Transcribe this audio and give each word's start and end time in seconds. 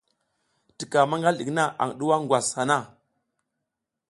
Tika 0.77 0.99
maƞgal 1.09 1.35
ɗik 1.39 1.49
na 1.55 1.63
aƞ 1.81 1.89
ɗuwa 1.97 2.15
ngwas 2.23 2.47
hana. 2.57 2.77